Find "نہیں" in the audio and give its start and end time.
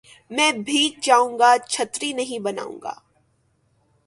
2.13-2.39